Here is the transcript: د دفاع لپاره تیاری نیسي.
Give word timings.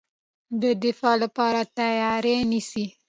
د 0.61 0.63
دفاع 0.83 1.15
لپاره 1.23 1.59
تیاری 1.77 2.37
نیسي. 2.51 2.85